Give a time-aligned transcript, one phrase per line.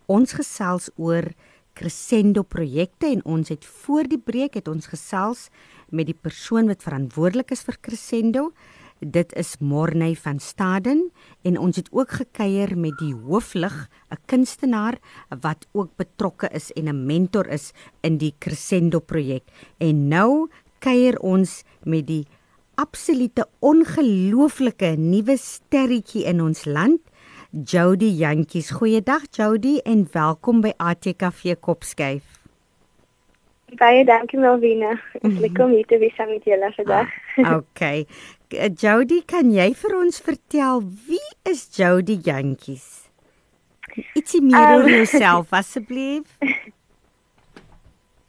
[0.06, 1.34] Ons gesels oor
[1.76, 5.50] Crescendo projekte en ons het voor die breek het ons gesels
[5.92, 8.54] met die persoon wat verantwoordelik is vir Crescendo.
[9.00, 11.12] Dit is Morney van Staden
[11.44, 14.98] en ons het ook gekuier met die hooflig, 'n kunstenaar
[15.42, 19.44] wat ook betrokke is en 'n mentor is in die Crescendo projek.
[19.78, 20.48] En nou
[20.80, 22.28] kuier ons met die
[22.76, 27.02] absolute ongelooflike nuwe sterretjie in ons land,
[27.52, 28.72] Jody Jantjies.
[28.72, 32.24] Goeiedag Jody en welkom by ATKV Kopskyf.
[33.80, 34.94] Baie dankie Melvina.
[35.18, 37.10] Ek is lekker om hier te wees saam met julle vandag.
[37.44, 38.06] Ah, okay.
[38.54, 43.10] Eh, Jody, kan jy vir ons vertel wie is Jody Jantjies?
[44.14, 46.38] Ietsie meer oor Um, jouself asseblief.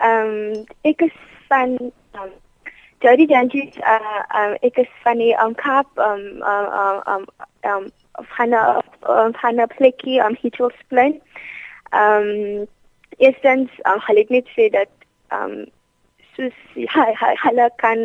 [0.07, 1.13] Ehm um, ek is
[1.49, 1.77] van
[2.17, 2.33] um,
[3.05, 3.77] Jody Jantjies.
[3.81, 7.29] Uh, um, ek is van die um, Kaap um um um um,
[7.69, 7.87] um
[8.37, 11.21] van 'n um, van 'n plekkie um Hitchels Plain.
[11.93, 12.67] Ehm um,
[13.19, 14.93] eerstens um, ek net sê dat
[15.29, 15.65] ehm um,
[16.37, 18.05] soos hy hy hulle kan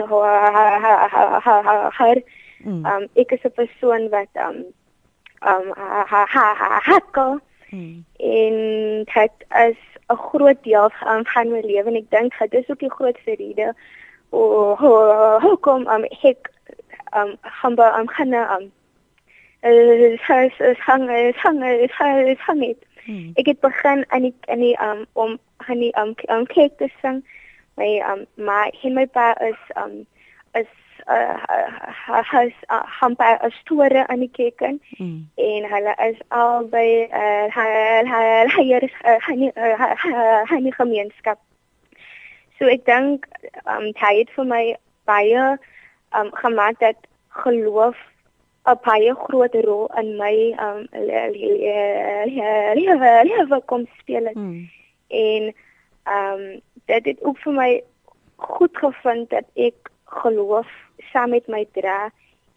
[2.02, 2.22] haar
[2.64, 2.86] Mm.
[2.86, 4.58] um ek is 'n persoon wat um
[5.52, 7.40] um ha ha ha ha hakkel
[7.72, 8.04] Mm.
[8.20, 8.56] en
[9.14, 9.36] dit
[9.68, 9.78] is
[10.10, 13.36] 'n groot deel van, van my lewe en ek dink dit is ook die grootste
[13.36, 13.74] rede
[15.42, 16.52] hoekom um ek
[17.16, 18.72] um hamba um gaan um
[19.64, 20.48] eh hang
[21.10, 21.62] hang hang
[21.98, 23.32] hang hang het Mm.
[23.36, 26.88] ek het begin aan die aan die um om aan die um um kerk te
[27.02, 27.24] sing
[27.78, 30.06] my um my en my pa is um
[30.56, 30.68] is
[31.08, 31.38] uh
[32.06, 35.26] has hampa uh, store aan die kerk in Mm.
[35.36, 38.96] en hulle is albei uh hulle hier is
[40.50, 41.40] hy die gemeenskap.
[42.60, 43.26] So ek dink
[43.66, 44.64] um hy het vir my
[45.10, 45.58] baie
[46.20, 46.98] um gemaak dat
[47.44, 47.98] geloof
[48.68, 50.86] 'n baie groot rol in my um
[53.26, 54.36] lewe kom speel het.
[54.36, 54.70] Mm.
[55.08, 55.54] en
[56.06, 57.72] um dit het ook vir my
[58.36, 59.92] goed gevind dat ek
[60.22, 60.68] geloof
[61.12, 62.10] saam met my dra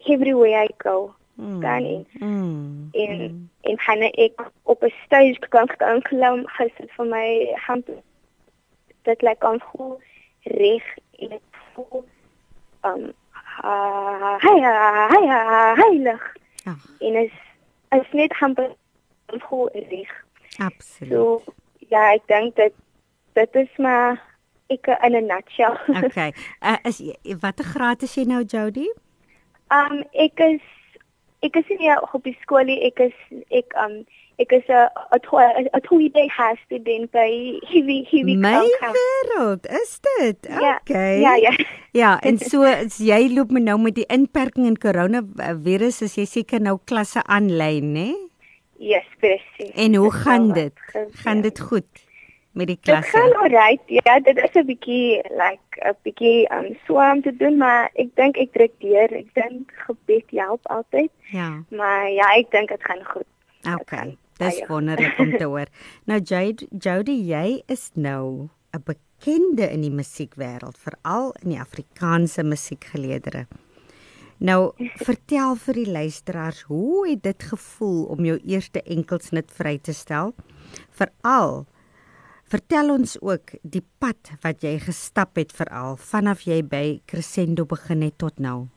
[0.05, 1.13] everywhere I go.
[1.35, 1.59] Mm.
[1.61, 2.05] Kan nie.
[2.19, 2.89] Mm.
[2.91, 3.49] En Mm.
[3.61, 7.89] en gaan ek op 'n stage kan kan klim gesit vir my hand
[9.03, 9.99] dit lyk aan goed
[10.43, 10.83] reg
[11.19, 11.41] en ek
[11.73, 12.03] voel
[12.83, 13.13] um
[14.45, 14.55] hy
[15.13, 15.23] hy
[15.81, 16.23] heilig
[16.65, 17.31] Ag, en is
[17.91, 18.55] is net gaan
[19.41, 20.11] goed reg.
[20.57, 21.11] absoluut.
[21.11, 21.41] So
[21.89, 22.73] ja, ek dink dit
[23.35, 24.21] dit is maar
[24.73, 25.77] ek in 'n nutshell.
[26.05, 26.33] Okay.
[26.61, 28.87] Uh, is jy- watter graad is jy nou Jody?
[29.71, 30.61] Um ek is
[31.45, 32.79] ek is nie op die skool nie.
[32.87, 33.13] Ek is
[33.51, 34.05] ek um
[34.39, 38.65] ek is 'n 'n 'n tweede jaar student by Heavy Heavy My
[38.95, 40.47] wêreld, is dit?
[40.49, 41.19] Ja, Okay.
[41.21, 41.51] Ja, ja.
[41.91, 45.21] Ja, en so as jy loop me nou met die inperking en corona
[45.63, 48.15] virus, is jy seker nou klasse aanlyn, né?
[48.77, 49.71] Yes, presies.
[49.75, 50.73] En hoe gaan dit?
[51.23, 51.87] Gaan dit goed
[52.55, 53.37] met die Dit gaan klasse?
[53.37, 53.83] alright.
[53.85, 58.37] Ja, dit is 'n bietjie like 'n bietjie um swaam te doen, maar ek dink
[58.37, 59.11] ek druk deur.
[59.13, 61.11] Ek dink gebed help altyd.
[61.31, 61.63] Ja.
[61.69, 63.27] Maar ja, ek dink dit gaan goed.
[63.81, 64.17] Okay.
[64.37, 64.67] Dis baie.
[64.67, 65.67] wonderlik om te hoor.
[66.09, 72.43] Nou Jade, Jody, jy is nou 'n bekende in die musiekwêreld, veral in die Afrikaanse
[72.43, 73.47] musiekgeleedere.
[74.37, 79.93] Nou, vertel vir die luisteraars, hoe het dit gevoel om jou eerste enkelsnit vry te
[79.93, 80.33] stel?
[80.91, 81.65] Veral
[82.51, 88.05] vertel ons ook die pad wat jy gestap het veral vanaf jy by Crescendo begin
[88.05, 88.67] het tot nou.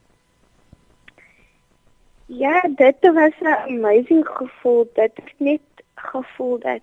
[2.28, 4.90] Ja, dit was 'n amazing gevoel.
[4.94, 5.60] Dit is net
[5.94, 6.80] gevoel dat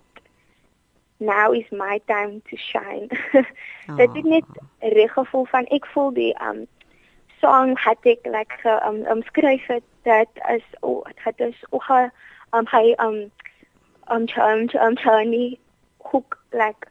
[1.18, 3.08] now is my time to shine.
[3.98, 4.46] dit het net
[4.80, 6.68] reg gevoel van ek voel die um
[7.42, 11.64] song het ek like ge, um, um skryf het dat is o oh, het is
[11.70, 12.10] o oh,
[12.54, 13.32] um hy um
[14.10, 15.58] um um um Tony
[16.16, 16.88] hoek like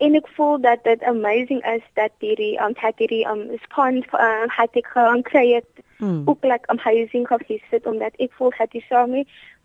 [0.00, 4.48] en ek voel dat dit amazing is dat hierdie um het hierdie um response um,
[4.56, 6.22] het ek gewoon kry het Hmm.
[6.24, 9.18] ook like amazing gevisit omdat ek voel dat die song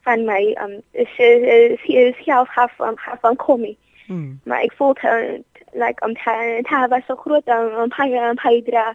[0.04, 4.40] van my um is is is self half um half van komie Hmm.
[4.44, 5.40] maar ek voel uh,
[5.74, 8.94] like um ta was so groot um um hy um hy dra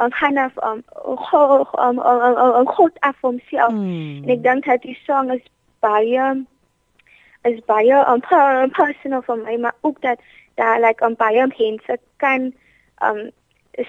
[0.00, 0.82] um kind of um
[1.30, 4.24] hoog um um um groot af homself Hmm.
[4.24, 5.44] en ek dink dat die song is
[5.84, 6.46] baie
[7.44, 10.18] is baie um per- personal vir my maar ook dat
[10.54, 12.52] daar like um baie mense kan
[13.02, 13.30] um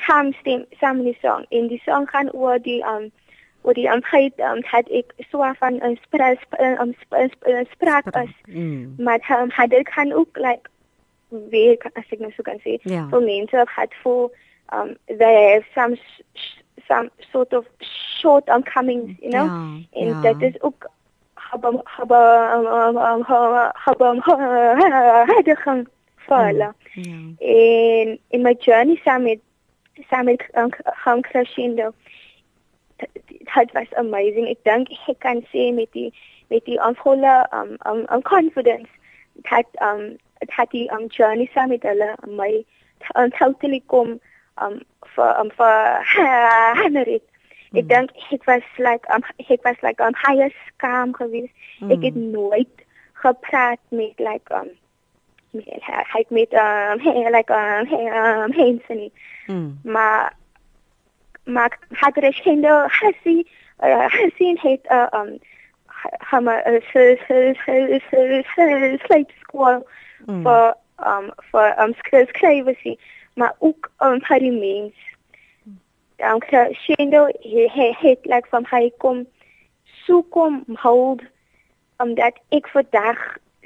[0.06, 3.12] saamstem saam in die song en die song gaan oor die um
[3.62, 6.94] oor die aanheid um, het ek so van 'n spraak um,
[7.72, 8.94] spraak as Mm.
[8.98, 10.70] maar um, het kan ook like
[11.30, 13.08] wie as ek nou so kan sê Ja.
[13.10, 14.32] vir mense het voor
[14.74, 15.98] um they have some
[16.88, 17.66] some sort of
[18.20, 20.22] short comings you know Ja, en ja.
[20.34, 20.90] dit is ook
[21.52, 24.22] habam habam habam
[28.30, 29.40] in my journey saam met
[30.10, 30.70] saam met um,
[31.04, 31.92] gaan crescendo
[33.46, 36.10] het was amazing ek dink ek kan sê met die
[36.54, 38.90] met die aanvolle um, um, um confidence
[39.50, 42.52] het um het die um, journey saam met hulle my
[43.16, 44.20] um, totally kom
[44.62, 44.80] um
[45.16, 46.06] vir um vir
[46.84, 47.22] Henry
[47.74, 51.54] ek dink ek was like um ek was like um higher scam geweest.
[51.90, 54.70] Ek het nooit gepraat met like um
[55.52, 55.84] met
[56.14, 59.12] hy met um hey, like um hey, um Hanson
[59.50, 59.80] Mm.
[59.84, 60.34] maar
[61.44, 63.48] maar had er geen hasie
[63.86, 65.40] hasien het uh, um
[66.18, 66.62] hama
[69.06, 69.88] sleep school
[70.28, 70.44] Mm.
[70.44, 71.94] vir um vir um
[72.28, 73.00] skrywersie
[73.34, 74.94] maar ook um vir die mens
[76.20, 76.42] dan
[76.84, 79.26] Shendo het het like van hy kom
[80.06, 81.22] so kom hold
[82.04, 83.20] um dat ek vandag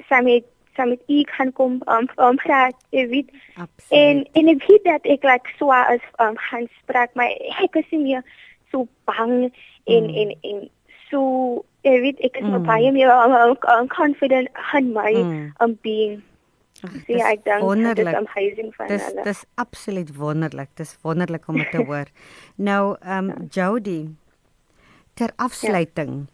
[0.08, 0.44] saam met
[0.76, 4.00] saam met u kan kom um um praat jy weet Absoluut.
[4.00, 7.30] en en ek weet dat ek like swaar as um gaan spreek maar
[7.62, 8.22] ek is nie meer
[8.70, 9.50] so bang
[9.86, 10.14] en Mm.
[10.20, 10.68] en en
[11.10, 11.20] so
[11.84, 12.62] jy weet ek is Mm.
[12.66, 14.48] baie meer um, um, um, confident
[14.78, 15.52] in my Mm.
[15.60, 16.22] um being
[16.92, 20.70] Dis ja, ek dink dit is amazing van Dis hulle dis absoluut wonderlik.
[20.76, 22.10] Dis wonderlik om dit te hoor.
[22.56, 24.14] nou, ehm um, Jody
[25.14, 26.26] ter afsluiting.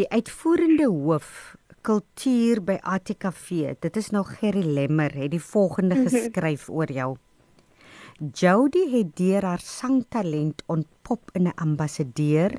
[0.00, 3.74] Die uitvoerende hoof kultuur by ATKV.
[3.82, 7.16] Dit is nou Gerry Lemmer het die volgende geskryf oor jou.
[8.22, 12.52] Jody het deur haar sangtalent ontpop in 'n ambassadeur,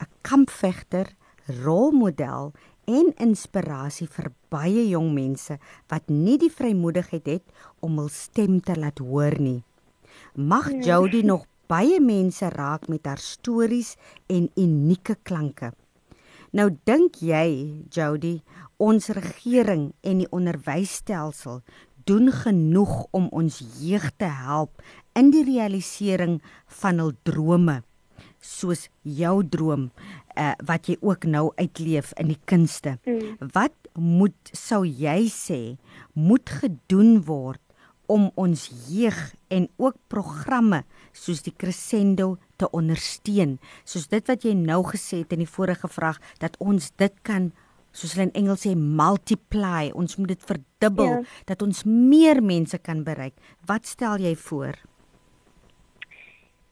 [0.00, 1.06] 'n kampvegter,
[1.64, 2.52] rolmodel
[2.90, 5.58] en inspirasie vir baie jong mense
[5.90, 9.62] wat nie die vrymoedigheid het om hul stem te laat hoor nie.
[10.34, 13.96] Mag Jody nog baie mense raak met haar stories
[14.28, 15.72] en unieke klanke.
[16.52, 18.42] Nou dink jy, Jody,
[18.76, 21.62] ons regering en die onderwysstelsel
[22.04, 24.82] doen genoeg om ons jeug te help
[25.16, 26.40] in die realisering
[26.82, 27.80] van hul drome
[28.42, 29.88] soos jou droom
[30.36, 32.98] uh, wat jy ook nou uitleef in die kunste.
[33.06, 33.36] Mm.
[33.54, 35.76] Wat moet sou jy sê
[36.12, 37.60] moet gedoen word
[38.12, 39.18] om ons jeug
[39.52, 40.82] en ook programme
[41.16, 45.88] soos die Crescendo te ondersteun soos dit wat jy nou gesê het in die vorige
[45.88, 47.50] vraag dat ons dit kan
[47.92, 51.22] soos hulle in Engels sê multiply ons moet dit verdubbel Ja.
[51.46, 53.36] dat ons meer mense kan bereik
[53.68, 54.76] wat stel jy voor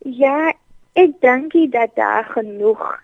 [0.04, 0.52] Ja,
[0.92, 3.02] ek dink nie dat daar genoeg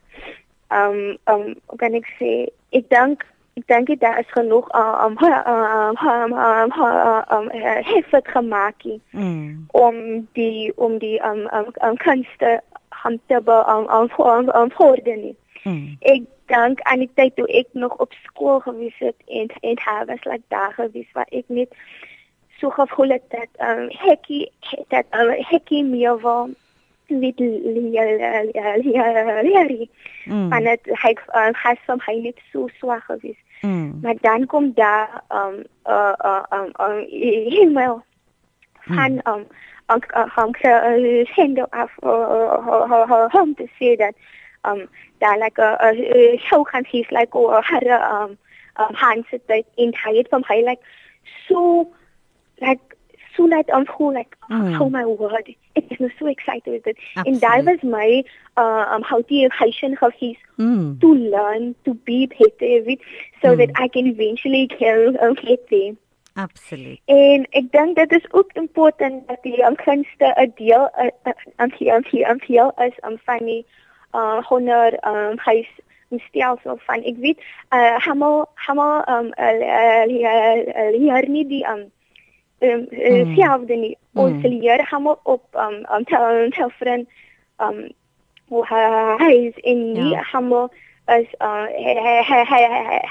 [0.68, 5.96] um um hoe kan ek sê ek dink ek dink daar is genoeg um um
[5.96, 6.72] um um
[7.30, 9.66] um effort gemaak mm.
[9.72, 12.60] om die om die um um, um kunste
[13.04, 15.36] om te be um um um, um vorder nie.
[15.62, 15.96] Mm.
[16.00, 20.06] Ek dink aan die tyd toe ek nog op skool gewees het en en haar
[20.06, 21.72] was like daar gewees waar ek net
[22.58, 24.50] so gevoel het dat um hekkie
[24.88, 26.54] dat um, hekkie meer wou
[27.06, 28.18] weet leer
[30.24, 30.52] Mm.
[30.52, 33.38] en dit hy um, hy som hy net so swak gewees.
[33.62, 33.98] Mm.
[34.02, 36.42] Maar dan kom daar um uh uh
[36.76, 38.02] um, e-mail
[38.74, 39.46] van um
[39.86, 40.00] um
[40.34, 40.54] um
[41.34, 41.90] send af
[43.32, 44.14] hom te sê dat
[44.62, 44.88] um
[45.18, 45.92] daar like a
[46.38, 48.38] show kan he's like or had um
[48.76, 50.82] um hands het in hy het van hy like
[51.48, 51.92] so
[52.58, 52.85] like
[53.36, 54.80] so I'm who like Mm.
[54.80, 58.22] oh my word it was so excited with it and that was my
[58.56, 61.00] uh, um how the education of his Mm.
[61.00, 63.00] to learn to be better with
[63.42, 63.58] so Mm.
[63.58, 65.94] that I can eventually can um, get there.
[66.36, 67.00] Absoluut.
[67.04, 71.32] En ek dink dit is ook important dat die um, kunste 'n deel uh, uh,
[71.56, 73.64] aan die aan die aan die is um, van die
[74.14, 75.68] uh, honor um, huis
[76.28, 77.38] stelsel van ek weet
[77.74, 79.32] uh, hamo hamo um
[81.02, 81.90] leer nie die um
[82.60, 83.34] um Mm.
[83.36, 84.20] selfde nie Mm.
[84.22, 87.08] ons leer hamo op um um tel tel vriend
[87.58, 87.88] um
[88.48, 88.64] hoe
[89.18, 90.22] hy is in nie Ja.
[90.32, 90.68] hamo
[91.06, 91.66] as uh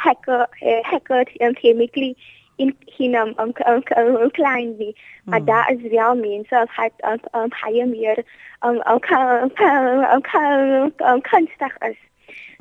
[0.03, 0.47] hacker
[0.83, 2.15] hacker en chemically
[2.57, 5.45] in hinam um, um, um, klein nie maar Mm.
[5.45, 8.23] daar is wel mense wat het um, um, baie meer
[8.65, 11.97] um, um, kan kan um, kan um, kunstig is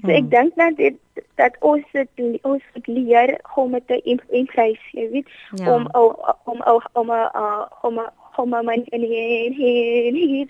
[0.03, 0.29] so ek Mm.
[0.31, 0.97] dink dat dit
[1.35, 4.01] dat ons dit ons moet leer om dit te
[4.31, 5.75] impress jy weet Ja.
[5.75, 8.01] om om om om om uh, om
[8.37, 10.49] om om hier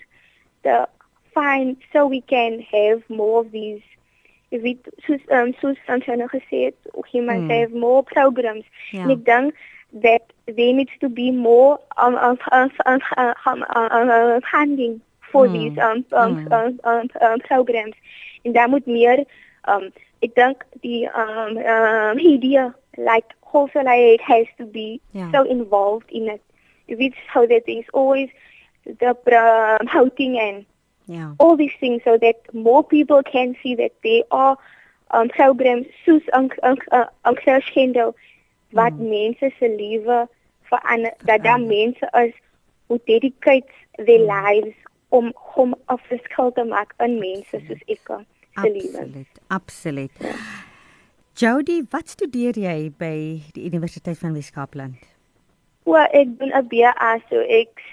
[0.61, 0.85] de
[1.33, 3.83] find so we can have more of these
[4.51, 6.77] if we soos um soos Santana gesê het
[7.13, 7.49] mm.
[7.49, 9.53] have more programs en ek dink
[10.01, 13.01] that there needs to be more um um um, um,
[13.47, 15.01] um, um, um funding
[15.35, 15.53] for mm.
[15.57, 16.51] these um um, mm.
[16.57, 17.95] um, um, um programs
[18.41, 19.23] en daar moet meer
[19.73, 19.91] um
[20.27, 23.35] ek dink die um um idea like
[23.83, 25.31] like has to be yeah.
[25.31, 26.41] so involved in it
[26.87, 28.29] it's how that is always
[28.85, 29.11] the
[29.79, 30.65] um, housing and
[31.07, 31.33] yeah.
[31.39, 34.57] all these things so that more people can see that there are
[35.11, 38.15] um, programs soos Uncle Schendel
[38.71, 39.09] wat mm.
[39.09, 40.27] mense se lewe
[40.61, 42.33] verander dat daar mense is
[42.87, 44.31] who dedicate their mm.
[44.31, 44.75] lives
[45.17, 48.07] om om 'n verskil te maak in mense soos ek
[48.61, 48.99] se lewe.
[48.99, 50.15] Absoluut, absoluut.
[50.19, 50.35] Ja.
[51.35, 54.95] Jody, wat studeer jy by die Universiteit van Weskaapland?
[55.83, 57.83] Wel, ek doen 'n BA, so ek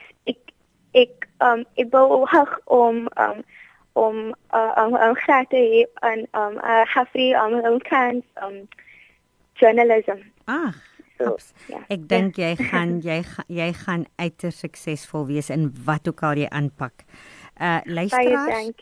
[0.92, 1.92] ek um ek
[2.32, 3.42] hug om um
[3.92, 8.68] om uh, um um graag te hê aan um uh, Hafri um um kans um
[9.54, 10.22] journalism.
[10.44, 10.72] Ah.
[11.22, 11.82] So, ja.
[11.92, 13.20] Ek dink jy gaan jy
[13.52, 17.06] jy gaan uiters suksesvol wees in wat ook al jy aanpak.
[17.60, 18.72] Uh luisteraars.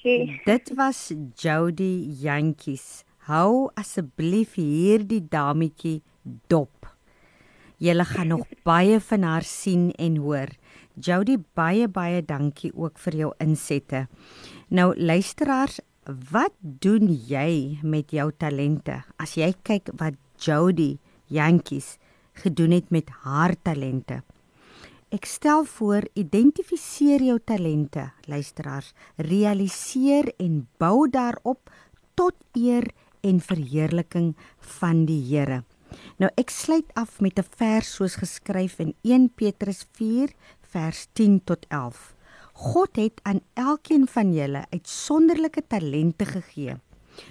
[0.46, 3.04] Dit was Jody Jantjies.
[3.28, 6.00] Hou asseblief hierdie dametjie
[6.48, 6.88] dop.
[7.80, 10.52] Julle gaan nog baie van haar sien en hoor.
[11.00, 14.06] Jody baie baie dankie ook vir jou insette.
[14.68, 15.80] Nou luisteraars,
[16.32, 19.02] wat doen jy met jou talente?
[19.20, 20.98] As jy kyk wat Jody
[21.30, 21.96] Jantjies
[22.40, 24.22] gedoen het met haar talente.
[25.10, 31.70] Ek stel voor, identifiseer jou talente, luisteraars, realiseer en bou daarop
[32.14, 32.86] tot eer
[33.26, 34.36] en verheerliking
[34.78, 35.64] van die Here.
[36.22, 39.86] Nou ek sluit af met 'n vers soos geskryf in 1 Petrus
[40.60, 42.14] vers 10 tot 11.
[42.52, 46.76] God het aan elkeen van julle uitsonderlike talente gegee.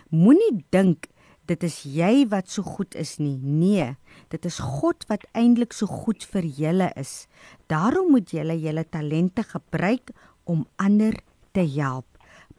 [0.09, 1.07] Moenie dink
[1.49, 3.37] dit is jy wat so goed is nie.
[3.41, 3.95] Nee,
[4.29, 7.25] dit is God wat eintlik so goed vir julle is.
[7.71, 10.13] Daarom moet julle julle talente gebruik
[10.45, 11.17] om ander
[11.57, 12.05] te help.